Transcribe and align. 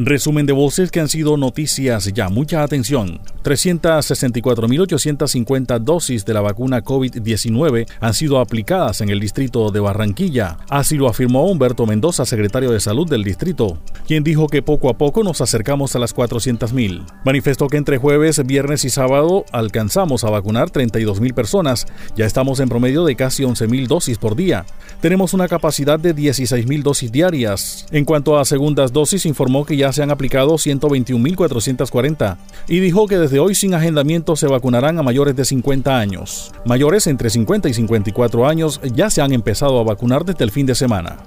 Resumen 0.00 0.46
de 0.46 0.52
voces 0.52 0.92
que 0.92 1.00
han 1.00 1.08
sido 1.08 1.36
noticias 1.36 2.12
ya. 2.14 2.28
Mucha 2.28 2.62
atención. 2.62 3.20
364.850 3.42 5.80
dosis 5.80 6.24
de 6.24 6.34
la 6.34 6.40
vacuna 6.40 6.84
COVID-19 6.84 7.88
han 8.00 8.14
sido 8.14 8.38
aplicadas 8.38 9.00
en 9.00 9.10
el 9.10 9.18
distrito 9.18 9.72
de 9.72 9.80
Barranquilla. 9.80 10.58
Así 10.68 10.96
lo 10.96 11.08
afirmó 11.08 11.50
Humberto 11.50 11.84
Mendoza, 11.84 12.24
secretario 12.24 12.70
de 12.70 12.78
Salud 12.78 13.08
del 13.08 13.24
distrito, 13.24 13.80
quien 14.06 14.22
dijo 14.22 14.46
que 14.46 14.62
poco 14.62 14.88
a 14.88 14.96
poco 14.96 15.24
nos 15.24 15.40
acercamos 15.40 15.96
a 15.96 15.98
las 15.98 16.14
400.000. 16.14 17.04
Manifestó 17.24 17.66
que 17.66 17.76
entre 17.76 17.98
jueves, 17.98 18.46
viernes 18.46 18.84
y 18.84 18.90
sábado 18.90 19.46
alcanzamos 19.50 20.22
a 20.24 20.30
vacunar 20.30 20.70
32.000 20.70 21.34
personas. 21.34 21.88
Ya 22.16 22.24
estamos 22.24 22.60
en 22.60 22.68
promedio 22.68 23.04
de 23.04 23.16
casi 23.16 23.42
11.000 23.42 23.88
dosis 23.88 24.18
por 24.18 24.36
día. 24.36 24.64
Tenemos 25.00 25.34
una 25.34 25.48
capacidad 25.48 25.98
de 25.98 26.14
16.000 26.14 26.82
dosis 26.82 27.10
diarias. 27.10 27.84
En 27.90 28.04
cuanto 28.04 28.38
a 28.38 28.44
segundas 28.44 28.92
dosis, 28.92 29.17
informó 29.26 29.64
que 29.64 29.76
ya 29.76 29.92
se 29.92 30.02
han 30.02 30.10
aplicado 30.10 30.54
121.440 30.54 32.36
y 32.68 32.80
dijo 32.80 33.06
que 33.06 33.18
desde 33.18 33.38
hoy 33.38 33.54
sin 33.54 33.74
agendamiento 33.74 34.36
se 34.36 34.46
vacunarán 34.46 34.98
a 34.98 35.02
mayores 35.02 35.36
de 35.36 35.44
50 35.44 35.98
años. 35.98 36.52
Mayores 36.64 37.06
entre 37.06 37.30
50 37.30 37.68
y 37.68 37.74
54 37.74 38.46
años 38.46 38.80
ya 38.94 39.10
se 39.10 39.22
han 39.22 39.32
empezado 39.32 39.80
a 39.80 39.84
vacunar 39.84 40.24
desde 40.24 40.44
el 40.44 40.50
fin 40.50 40.66
de 40.66 40.74
semana 40.74 41.18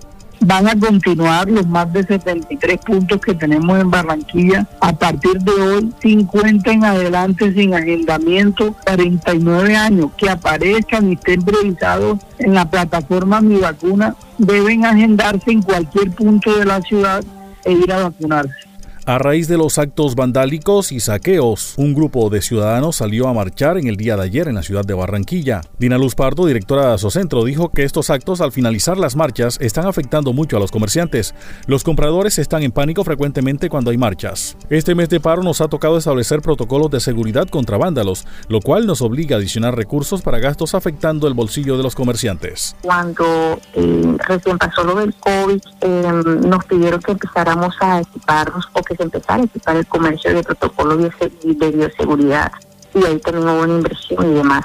van 0.42 0.68
a 0.68 0.80
continuar 0.80 1.50
los 1.50 1.68
más 1.68 1.92
de 1.94 2.04
73 2.04 2.78
puntos 2.80 3.22
que 3.22 3.34
tenemos 3.34 3.80
en 3.80 3.92
Barranquilla. 3.92 4.68
A 4.80 4.94
partir 4.94 5.40
de 5.40 5.52
hoy, 5.52 5.94
50 6.02 6.72
en 6.72 6.84
adelante 6.84 7.54
sin 7.54 7.74
agendamiento, 7.74 8.76
49 8.86 9.76
años 9.76 10.12
que 10.18 10.30
aparezcan 10.30 11.10
y 11.10 11.14
estén 11.14 11.44
previsados 11.44 12.20
en 12.40 12.54
la 12.54 12.70
plataforma 12.70 13.42
Mi 13.42 13.58
Vacuna, 13.58 14.16
deben 14.38 14.86
agendarse 14.86 15.52
en 15.52 15.62
cualquier 15.62 16.12
punto 16.12 16.58
de 16.58 16.66
la 16.66 16.82
ciudad 16.82 17.24
e 17.66 17.72
ir 17.72 17.92
a 17.92 18.04
vacunarse. 18.04 18.71
A 19.12 19.18
raíz 19.18 19.50
de 19.50 19.58
los 19.58 19.78
actos 19.78 20.16
vandálicos 20.16 20.94
y 20.94 21.02
saqueos, 21.02 21.74
un 21.76 21.94
grupo 21.94 22.30
de 22.30 22.42
ciudadanos 22.42 22.96
salió 22.96 23.28
a 23.28 23.34
marchar 23.34 23.78
en 23.78 23.88
el 23.88 23.98
día 23.98 24.16
de 24.16 24.24
ayer 24.24 24.48
en 24.48 24.56
la 24.56 24.64
ciudad 24.64 24.86
de 24.86 24.94
Barranquilla. 24.94 25.60
Dina 25.78 25.98
Luz 25.98 26.16
Pardo, 26.16 26.46
directora 26.46 26.88
de 26.88 26.94
Asocentro, 26.94 27.44
dijo 27.44 27.68
que 27.68 27.84
estos 27.84 28.10
actos 28.10 28.40
al 28.40 28.54
finalizar 28.54 28.98
las 28.98 29.18
marchas 29.18 29.58
están 29.60 29.86
afectando 29.86 30.32
mucho 30.32 30.56
a 30.56 30.62
los 30.62 30.72
comerciantes. 30.72 31.36
Los 31.68 31.84
compradores 31.84 32.40
están 32.40 32.64
en 32.64 32.72
pánico 32.72 33.04
frecuentemente 33.04 33.68
cuando 33.68 33.92
hay 33.92 33.98
marchas. 33.98 34.56
Este 34.70 34.96
mes 34.96 35.10
de 35.10 35.20
paro 35.20 35.44
nos 35.44 35.60
ha 35.60 35.68
tocado 35.68 35.98
establecer 35.98 36.42
protocolos 36.42 36.90
de 36.90 37.02
seguridad 37.02 37.50
contra 37.50 37.78
vándalos, 37.78 38.26
lo 38.48 38.62
cual 38.62 38.88
nos 38.88 39.02
obliga 39.02 39.36
a 39.36 39.40
adicionar 39.40 39.76
recursos 39.76 40.22
para 40.22 40.40
gastos 40.40 40.74
afectando 40.74 41.28
el 41.28 41.34
bolsillo 41.34 41.76
de 41.76 41.84
los 41.84 41.96
comerciantes. 41.96 42.78
Cuando 42.82 43.60
eh, 43.74 44.16
recién 44.26 44.58
pasó 44.58 44.86
lo 44.86 44.96
del 44.96 45.14
COVID, 45.16 45.62
eh, 45.82 46.12
nos 46.46 46.64
pidieron 46.64 47.02
que 47.02 47.12
empezáramos 47.12 47.76
a 47.82 48.00
equiparnos 48.00 48.70
o 48.72 48.82
que 48.82 49.01
se 49.02 49.06
empezara 49.06 49.42
a 49.42 49.46
equipar 49.46 49.76
el 49.78 49.88
comercio 49.88 50.32
de 50.32 50.44
protocolos 50.44 51.00
de, 51.00 51.72
bioseguridad 51.72 52.52
y 52.94 53.04
ahí 53.04 53.20
también 53.20 53.50
hubo 53.50 53.64
una 53.64 53.74
inversión 53.74 54.32
y 54.32 54.36
demás. 54.36 54.64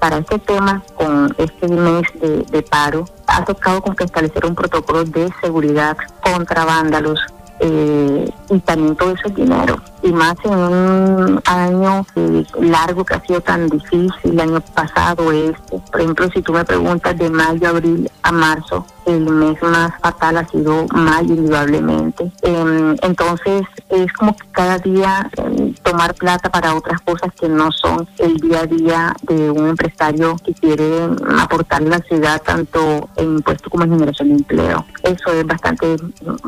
Para 0.00 0.18
este 0.18 0.38
tema, 0.40 0.82
con 0.96 1.34
este 1.38 1.68
mes 1.68 2.02
de, 2.50 2.62
paro, 2.62 3.04
ha 3.26 3.44
tocado 3.44 3.80
con 3.82 3.94
que 3.94 4.04
establecer 4.04 4.44
un 4.44 4.54
protocolo 4.54 5.04
de 5.04 5.30
seguridad 5.40 5.96
contra 6.20 6.64
vándalos 6.64 7.20
eh, 7.60 8.30
y 8.50 8.58
también 8.60 8.96
todo 8.96 9.12
ese 9.12 9.28
dinero. 9.30 9.76
Y 10.02 10.12
más 10.12 10.34
en 10.44 10.54
un 10.54 11.40
año 11.46 12.06
eh, 12.14 12.44
largo 12.60 13.04
que 13.04 13.14
ha 13.14 13.20
sido 13.20 13.40
tan 13.40 13.68
difícil, 13.68 14.12
el 14.24 14.40
año 14.40 14.60
pasado 14.74 15.32
este. 15.32 15.78
Por 15.90 16.00
ejemplo, 16.00 16.28
si 16.32 16.42
tú 16.42 16.52
me 16.52 16.64
preguntas 16.64 17.16
de 17.18 17.30
mayo, 17.30 17.68
abril 17.68 18.10
a 18.22 18.32
marzo, 18.32 18.86
el 19.06 19.20
mes 19.26 19.60
más 19.62 19.92
fatal 20.00 20.36
ha 20.36 20.48
sido 20.48 20.86
mayo 20.92 21.34
indudablemente. 21.34 22.30
Em, 22.42 22.96
entonces 23.02 23.62
es 23.88 24.12
como 24.12 24.36
que 24.36 24.46
cada 24.50 24.78
día 24.78 25.30
em, 25.36 25.74
tomar 25.82 26.14
plata 26.14 26.50
para 26.50 26.74
otras 26.74 27.00
cosas 27.00 27.32
que 27.40 27.48
no 27.48 27.70
son 27.72 28.06
el 28.18 28.34
día 28.36 28.60
a 28.60 28.66
día 28.66 29.16
de 29.22 29.50
un 29.50 29.68
empresario 29.68 30.36
que 30.44 30.54
quiere 30.54 31.08
aportarle 31.38 31.88
a 31.88 31.98
la 31.98 32.04
ciudad 32.04 32.42
tanto 32.42 33.08
en 33.16 33.36
impuestos 33.36 33.70
como 33.70 33.84
en 33.84 33.92
generación 33.92 34.28
de 34.28 34.34
empleo. 34.34 34.84
Eso 35.06 35.32
es 35.32 35.46
bastante 35.46 35.96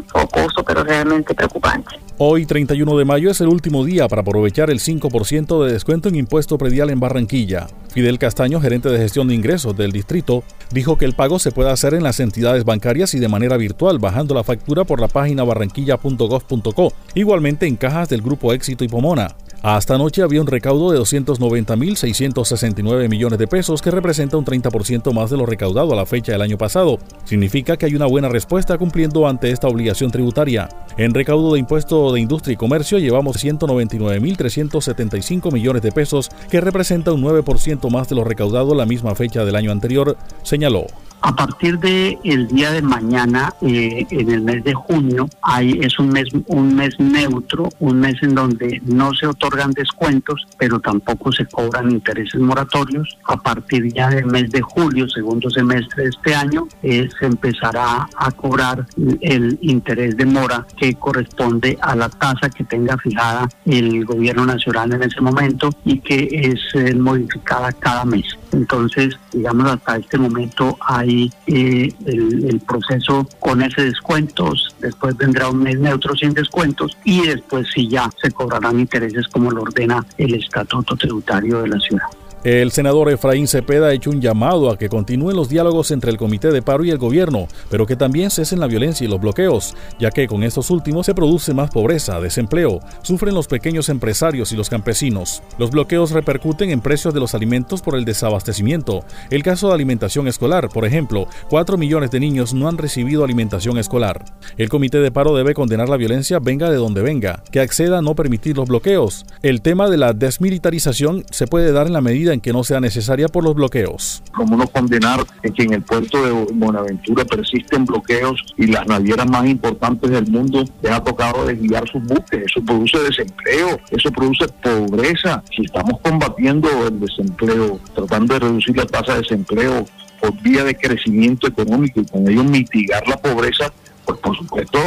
focoso, 0.09 0.65
pero 0.67 0.83
realmente 0.83 1.33
preocupante. 1.33 1.97
Hoy, 2.19 2.45
31 2.45 2.99
de 2.99 3.05
mayo, 3.05 3.31
es 3.31 3.41
el 3.41 3.47
último 3.47 3.85
día 3.85 4.09
para 4.09 4.23
aprovechar 4.23 4.71
el 4.71 4.81
5% 4.81 5.65
de 5.65 5.73
descuento 5.73 6.09
en 6.09 6.17
impuesto 6.17 6.59
predial 6.59 6.91
en 6.91 6.99
Barranquilla. 6.99 7.69
Fidel 7.91 8.19
Castaño, 8.19 8.61
gerente 8.61 8.89
de 8.89 8.99
gestión 8.99 9.29
de 9.29 9.37
ingresos 9.37 9.77
del 9.77 9.93
distrito, 9.93 10.43
dijo 10.73 10.99
que 10.99 11.05
el 11.05 11.15
pago 11.15 11.39
se 11.39 11.53
puede 11.53 11.71
hacer 11.71 11.95
en 11.95 12.03
las 12.03 12.19
entidades 12.19 12.65
bancarias 12.65 13.15
y 13.15 13.21
de 13.21 13.29
manera 13.29 13.57
virtual, 13.57 14.01
bajando 14.01 14.35
la 14.35 14.43
factura 14.43 14.83
por 14.83 15.01
la 15.01 15.07
página 15.07 15.45
barranquilla.gov.co, 15.45 16.93
igualmente 17.15 17.69
en 17.69 17.77
cajas 17.77 18.09
del 18.09 18.23
Grupo 18.23 18.53
Éxito 18.53 18.83
y 18.83 18.89
Pomona. 18.89 19.37
Hasta 19.63 19.95
anoche 19.97 20.23
había 20.23 20.41
un 20.41 20.47
recaudo 20.47 20.93
de 20.93 21.01
290.669 21.01 23.09
millones 23.09 23.41
de 23.41 23.49
pesos, 23.49 23.83
que 23.83 23.91
representa 23.91 24.37
un 24.37 24.45
30% 24.45 25.13
más 25.13 25.31
de 25.31 25.37
lo 25.37 25.47
recaudado 25.47 25.93
a 25.93 25.97
la 25.97 26.07
fecha 26.07 26.31
del 26.31 26.43
año 26.43 26.57
pasado. 26.57 27.01
Significa 27.25 27.77
que 27.77 27.87
hay 27.87 27.97
una 27.97 28.07
buena 28.07 28.29
respuesta 28.29 28.79
cumpliendo 28.79 29.27
ante 29.27 29.51
esta 29.51 29.67
obligación 29.67 30.13
tributaria. 30.13 30.69
En 30.97 31.13
recaudo 31.13 31.55
de 31.55 31.59
impuesto 31.59 32.13
de 32.13 32.21
industria 32.21 32.55
y 32.55 32.57
comercio 32.57 33.01
llevamos 33.01 33.45
199.375 33.45 35.53
millones 35.53 35.83
de 35.83 35.91
pesos, 35.91 36.31
que 36.49 36.61
representa 36.61 37.13
un 37.13 37.23
9% 37.23 37.91
más 37.91 38.09
de 38.09 38.15
lo 38.15 38.23
recaudado 38.23 38.77
la 38.77 38.87
misma 38.87 39.17
fecha 39.17 39.45
del 39.45 39.57
año 39.57 39.73
anterior, 39.73 40.17
señaló. 40.45 40.87
A 41.21 41.35
partir 41.35 41.79
de 41.81 42.17
el 42.23 42.47
día 42.47 42.71
de 42.71 42.81
mañana, 42.81 43.53
eh, 43.61 44.07
en 44.11 44.31
el 44.31 44.43
mes 44.43 44.63
de 44.63 44.73
junio, 44.73 45.29
hay, 45.43 45.79
es 45.83 45.99
un 45.99 46.11
mes, 46.11 46.29
un 46.47 46.77
mes 46.77 46.95
neutro, 46.99 47.69
un 47.81 48.01
mes 48.01 48.23
en 48.23 48.35
donde 48.35 48.81
no 48.85 49.13
se 49.15 49.27
otorgan 49.27 49.73
descuentos, 49.73 50.47
pero 50.59 50.79
tampoco 50.79 51.33
se 51.33 51.45
cobran 51.47 51.91
intereses 51.91 52.41
moratorios. 52.41 53.19
A 53.27 53.37
partir 53.37 53.93
ya 53.93 54.11
del 54.11 54.27
mes 54.27 54.51
de 54.51 54.63
julio, 54.63 55.09
segundo 55.09 55.51
semestre 55.51 56.05
de 56.05 56.11
este 56.11 56.35
año, 56.35 56.69
eh, 56.83 57.09
se 57.19 57.27
empezará 57.27 58.09
a 58.17 58.31
cobrar 58.31 58.87
el 59.21 59.59
interés 59.61 60.17
de 60.17 60.25
mora 60.25 60.65
que 60.77 60.95
corresponde 60.95 61.77
a 61.81 61.97
la 61.97 62.09
tasa 62.09 62.49
que 62.49 62.65
tenga 62.65 62.97
fijada 62.97 63.49
el 63.67 64.05
gobierno 64.05 64.47
nacional 64.47 64.93
en 64.93 65.03
ese 65.03 65.21
momento 65.21 65.71
y 65.85 65.99
que 65.99 66.29
es 66.31 66.61
eh, 66.75 66.95
modificada 66.95 67.73
cada 67.73 68.05
mes. 68.05 68.38
Entonces, 68.53 69.19
digamos, 69.33 69.71
hasta 69.71 69.97
este 69.97 70.19
momento 70.19 70.77
hay 70.81 71.31
eh, 71.47 71.93
el, 72.07 72.61
proceso 72.67 73.27
con 73.41 73.63
ese 73.63 73.85
descuentos, 73.85 74.75
después 74.81 75.17
vendrá 75.17 75.49
un 75.49 75.63
mes 75.63 75.79
neutro 75.79 76.15
sin 76.17 76.35
descuentos 76.35 76.97
y 77.05 77.27
después 77.27 77.67
sí 77.75 77.89
ya 77.89 78.11
se 78.21 78.31
cobrarán 78.31 78.81
intereses 78.81 79.27
como 79.29 79.51
lo 79.51 79.63
ordena 79.63 80.05
el 80.17 80.35
estatuto 80.35 80.97
tributario 80.97 81.63
de 81.63 81.69
la 81.69 81.79
ciudad. 81.79 82.07
El 82.45 82.71
senador 82.71 83.11
Efraín 83.11 83.49
Cepeda 83.49 83.89
ha 83.89 83.93
hecho 83.93 84.11
un 84.11 84.21
llamado 84.21 84.71
a 84.71 84.79
que 84.79 84.89
continúen 84.89 85.35
los 85.35 85.49
diálogos 85.49 85.91
entre 85.91 86.13
el 86.13 86.17
Comité 86.17 86.53
de 86.53 86.63
Paro 86.63 86.85
y 86.85 86.91
el 86.91 86.97
gobierno, 86.97 87.49
pero 87.69 87.85
que 87.85 87.97
también 87.97 88.31
cesen 88.31 88.61
la 88.61 88.69
violencia 88.69 89.05
y 89.05 89.09
los 89.09 89.21
bloqueos, 89.21 89.75
ya 89.99 90.13
que 90.13 90.29
con 90.29 90.45
estos 90.45 90.71
últimos 90.71 91.07
se 91.07 91.15
produce 91.15 91.53
más 91.53 91.71
pobreza, 91.71 92.21
desempleo, 92.21 92.79
sufren 93.03 93.35
los 93.35 93.49
pequeños 93.49 93.89
empresarios 93.89 94.53
y 94.53 94.57
los 94.57 94.71
campesinos. 94.71 95.43
Los 95.59 95.73
bloqueos 95.73 96.13
repercuten 96.13 96.71
en 96.71 96.81
precios 96.81 97.13
de 97.13 97.19
los 97.19 97.35
alimentos 97.35 97.83
por 97.83 97.97
el 97.97 98.05
desabastecimiento. 98.05 99.05
El 99.31 99.43
caso 99.43 99.67
de 99.67 99.75
alimentación 99.75 100.29
escolar, 100.29 100.69
por 100.69 100.87
ejemplo, 100.87 101.27
4 101.51 101.77
millones 101.77 102.13
de 102.13 102.21
niños 102.21 102.55
no 102.55 102.69
han 102.69 102.79
recibido 102.79 103.25
alimentación 103.25 103.79
escolar. 103.79 104.25
El 104.57 104.69
Comité 104.69 105.01
de 105.01 105.11
Paro 105.11 105.35
debe 105.35 105.55
condenar 105.55 105.89
la 105.89 105.97
violencia 105.97 106.39
venga 106.39 106.71
de 106.71 106.77
donde 106.77 107.03
venga, 107.03 107.43
que 107.51 107.59
acceda 107.59 107.99
a 107.99 108.03
no 108.03 108.15
permitir 108.15 108.57
los 108.57 108.69
bloqueos. 108.69 109.27
El 109.43 109.61
tema 109.61 109.91
de 109.91 109.97
la 109.97 110.13
desmilitarización 110.13 111.25
se 111.33 111.49
puede 111.49 111.73
dar 111.73 111.89
en 111.89 111.95
la 111.95 112.01
medida 112.01 112.28
en 112.33 112.41
que 112.41 112.53
no 112.53 112.65
sea 112.65 112.81
necesaria 112.81 113.29
por 113.29 113.45
los 113.45 113.55
bloqueos. 113.55 114.23
Como 114.35 114.57
no 114.57 114.67
condenar 114.67 115.25
que 115.43 115.63
en 115.63 115.75
el 115.75 115.83
puerto 115.83 116.23
de 116.25 116.33
Buenaventura 116.53 117.25
persisten 117.25 117.85
bloqueos 117.85 118.45
y 118.57 118.67
las 118.67 118.87
navieras 118.87 119.29
más 119.29 119.47
importantes 119.47 120.11
del 120.11 120.27
mundo 120.29 120.65
les 120.83 120.93
ha 120.93 121.03
tocado 121.03 121.47
desviar 121.47 121.89
sus 121.89 122.03
buques. 122.05 122.43
Eso 122.47 122.65
produce 122.65 122.99
desempleo, 122.99 123.79
eso 123.91 124.11
produce 124.11 124.47
pobreza. 124.49 125.43
Si 125.55 125.65
estamos 125.65 126.01
combatiendo 126.03 126.69
el 126.87 127.01
desempleo, 127.01 127.81
tratando 127.95 128.35
de 128.35 128.41
reducir 128.41 128.77
la 128.77 128.87
tasa 128.87 129.15
de 129.15 129.21
desempleo 129.21 129.87
por 130.21 130.41
vía 130.43 130.65
de 130.65 130.75
crecimiento 130.75 131.47
económico 131.47 132.01
y 132.01 132.07
con 132.07 132.29
ello 132.29 132.45
mitigar 132.45 133.07
la 133.09 133.17
pobreza, 133.17 133.73
pues 134.05 134.19
por 134.19 134.37
supuesto 134.37 134.79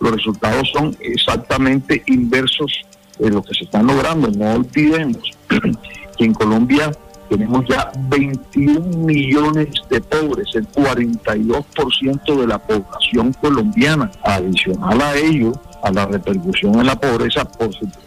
los 0.00 0.12
resultados 0.12 0.68
son 0.72 0.96
exactamente 1.00 2.02
inversos 2.06 2.84
de 3.18 3.30
lo 3.30 3.42
que 3.42 3.54
se 3.54 3.64
están 3.64 3.86
logrando. 3.86 4.28
No 4.30 4.54
olvidemos 4.54 5.30
que 6.16 6.24
en 6.24 6.34
Colombia 6.34 6.92
tenemos 7.28 7.64
ya 7.66 7.90
21 8.08 8.80
millones 8.98 9.68
de 9.88 10.00
pobres, 10.00 10.48
el 10.54 10.68
42% 10.68 12.36
de 12.36 12.46
la 12.46 12.58
población 12.58 13.32
colombiana. 13.40 14.10
Adicional 14.22 15.00
a 15.00 15.16
ello, 15.16 15.52
a 15.82 15.90
la 15.90 16.06
repercusión 16.06 16.78
en 16.80 16.86
la 16.86 16.96
pobreza, 16.96 17.44
por 17.44 17.72
supuesto 17.72 18.04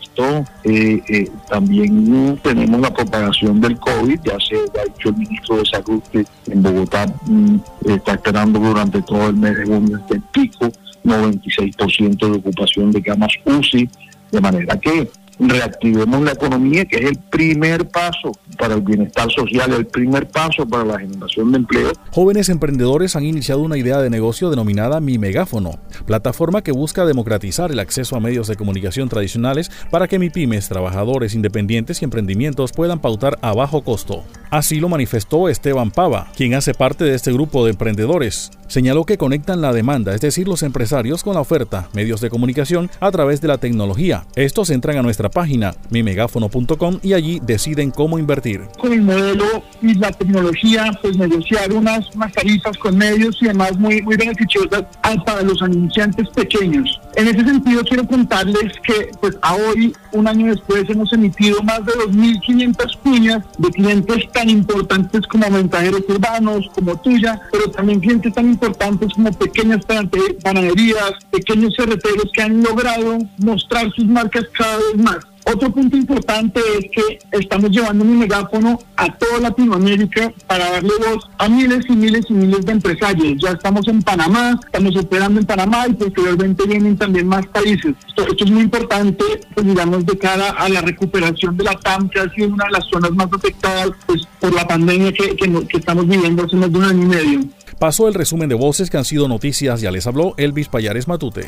eh, 0.63 1.01
eh, 1.09 1.29
también 1.47 2.39
tenemos 2.41 2.81
la 2.81 2.91
propagación 2.91 3.61
del 3.61 3.77
COVID, 3.77 4.19
ya 4.23 4.37
se 4.39 4.55
ha 4.55 4.85
dicho 4.85 5.09
el 5.09 5.15
ministro 5.15 5.57
de 5.57 5.65
Salud 5.65 6.01
que 6.11 6.25
en 6.47 6.63
Bogotá 6.63 7.05
mm, 7.27 7.57
está 7.85 8.13
esperando 8.13 8.59
durante 8.59 9.01
todo 9.03 9.29
el 9.29 9.35
mes 9.35 9.55
de 9.57 9.65
junio 9.65 9.97
este 9.97 10.19
pico, 10.31 10.71
96% 11.05 12.17
de 12.17 12.37
ocupación 12.37 12.91
de 12.91 13.01
camas 13.03 13.31
UCI, 13.45 13.87
de 14.31 14.41
manera 14.41 14.77
que 14.79 15.09
reactivemos 15.39 16.21
la 16.21 16.31
economía, 16.31 16.85
que 16.85 16.97
es 16.97 17.05
el 17.05 17.17
primer 17.17 17.87
paso 17.87 18.31
para 18.57 18.75
el 18.75 18.81
bienestar 18.81 19.31
social, 19.31 19.73
el 19.73 19.85
primer 19.85 20.27
paso 20.27 20.65
para 20.67 20.83
la 20.83 20.99
generación 20.99 21.51
de 21.51 21.57
empleo. 21.57 21.91
Jóvenes 22.11 22.49
emprendedores 22.49 23.15
han 23.15 23.23
iniciado 23.23 23.61
una 23.61 23.77
idea 23.77 23.99
de 23.99 24.09
negocio 24.09 24.49
denominada 24.49 24.99
Mi 24.99 25.17
Megáfono, 25.17 25.79
plataforma 26.05 26.61
que 26.61 26.71
busca 26.71 27.05
democratizar 27.05 27.71
el 27.71 27.79
acceso 27.79 28.15
a 28.15 28.19
medios 28.19 28.47
de 28.47 28.55
comunicación 28.55 29.09
tradicionales 29.09 29.71
para 29.91 30.07
que 30.07 30.19
MIPIMES, 30.19 30.69
trabajadores 30.69 31.35
independientes 31.35 32.01
y 32.01 32.05
emprendimientos 32.05 32.71
puedan 32.71 32.99
pautar 32.99 33.37
a 33.41 33.53
bajo 33.53 33.83
costo. 33.83 34.23
Así 34.49 34.79
lo 34.79 34.89
manifestó 34.89 35.49
Esteban 35.49 35.91
Pava, 35.91 36.31
quien 36.35 36.53
hace 36.53 36.73
parte 36.73 37.03
de 37.03 37.15
este 37.15 37.31
grupo 37.31 37.65
de 37.65 37.71
emprendedores. 37.71 38.51
Señaló 38.67 39.05
que 39.05 39.17
conectan 39.17 39.61
la 39.61 39.71
demanda, 39.71 40.13
es 40.13 40.21
decir, 40.21 40.47
los 40.47 40.61
empresarios 40.61 41.23
con 41.23 41.35
la 41.35 41.41
oferta, 41.41 41.87
medios 41.93 42.19
de 42.19 42.29
comunicación, 42.29 42.89
a 42.99 43.11
través 43.11 43.39
de 43.39 43.47
la 43.47 43.57
tecnología. 43.57 44.25
Estos 44.35 44.69
entran 44.69 44.97
a 44.97 45.01
nuestra 45.01 45.29
página 45.29 45.73
mimegáfono.com 45.89 46.99
y 47.01 47.13
allí 47.13 47.39
deciden 47.41 47.91
cómo 47.91 48.19
invertir. 48.19 48.61
Con 48.79 48.91
el 48.91 49.01
modelo 49.01 49.63
y 49.81 49.93
la 49.93 50.11
tecnología, 50.11 50.91
pues 51.01 51.17
negociar 51.17 51.71
unas, 51.71 52.13
unas 52.15 52.33
tarifas 52.33 52.77
con 52.77 52.97
medios 52.97 53.37
y 53.41 53.47
demás 53.47 53.77
muy, 53.79 54.01
muy 54.01 54.17
beneficiosas 54.17 54.83
para 55.25 55.41
los 55.43 55.61
anunciantes 55.61 56.27
pequeños. 56.29 56.99
En 57.15 57.27
ese 57.27 57.43
sentido, 57.43 57.83
quiero 57.83 58.05
contarles 58.07 58.73
que 58.85 59.11
pues 59.21 59.37
a 59.41 59.55
hoy, 59.55 59.93
un 60.11 60.27
año 60.27 60.47
después, 60.47 60.89
hemos 60.89 61.11
emitido 61.13 61.61
más 61.63 61.85
de 61.85 61.93
2.500 61.93 62.97
cuñas 63.03 63.43
de 63.57 63.69
clientes 63.69 64.31
tan 64.33 64.49
importantes 64.49 65.21
como 65.27 65.49
mensajeros 65.49 66.01
urbanos, 66.09 66.69
como 66.75 66.95
tuya, 66.97 67.41
pero 67.51 67.71
también 67.71 67.99
clientes 67.99 68.33
tan 68.33 68.47
importantes 68.57 69.13
como 69.13 69.31
pequeñas 69.31 69.85
panaderías, 69.85 71.13
pequeños 71.31 71.75
cerreteros 71.75 72.31
que 72.33 72.41
han 72.41 72.63
logrado 72.63 73.19
mostrar 73.37 73.91
sus 73.95 74.05
marcas 74.05 74.45
cada 74.57 74.77
vez 74.77 74.97
más. 74.97 75.19
Otro 75.53 75.71
punto 75.71 75.95
importante 75.95 76.59
es 76.77 76.91
que 76.91 77.19
estamos 77.31 77.69
llevando 77.71 78.03
un 78.03 78.19
megáfono 78.19 78.79
a 78.97 79.07
toda 79.17 79.39
Latinoamérica 79.39 80.33
para 80.45 80.71
darle 80.71 80.91
voz 80.97 81.29
a 81.37 81.47
miles 81.47 81.85
y 81.87 81.93
miles 81.93 82.25
y 82.27 82.33
miles 82.33 82.65
de 82.65 82.73
empresarios. 82.73 83.41
Ya 83.41 83.51
estamos 83.51 83.87
en 83.87 84.01
Panamá, 84.01 84.59
estamos 84.65 84.97
operando 84.97 85.39
en 85.39 85.45
Panamá 85.45 85.87
y 85.87 85.93
posteriormente 85.93 86.65
vienen 86.67 86.97
también 86.97 87.27
más 87.27 87.47
países. 87.47 87.95
Esto, 88.09 88.25
es 88.37 88.51
muy 88.51 88.63
importante, 88.63 89.23
pues, 89.53 89.65
digamos, 89.65 90.05
de 90.05 90.17
cara 90.17 90.49
a 90.49 90.67
la 90.67 90.81
recuperación 90.81 91.55
de 91.55 91.63
la 91.63 91.75
TAM, 91.75 92.09
que 92.09 92.19
ha 92.19 92.29
sido 92.33 92.49
una 92.49 92.65
de 92.65 92.71
las 92.71 92.85
zonas 92.91 93.11
más 93.11 93.27
afectadas 93.31 93.91
pues, 94.05 94.23
por 94.41 94.53
la 94.53 94.67
pandemia 94.67 95.13
que 95.13 95.37
estamos 95.71 96.05
viviendo 96.07 96.43
hace 96.43 96.57
más 96.57 96.69
de 96.73 96.77
un 96.77 96.83
año 96.83 97.03
y 97.03 97.05
medio. 97.05 97.56
Pasó 97.79 98.07
el 98.07 98.15
resumen 98.15 98.49
de 98.49 98.55
voces 98.55 98.89
que 98.89 98.97
han 98.97 99.05
sido 99.05 99.27
noticias, 99.27 99.81
ya 99.81 99.91
les 99.91 100.07
habló 100.07 100.33
Elvis 100.37 100.67
Payares 100.67 101.07
Matute. 101.07 101.47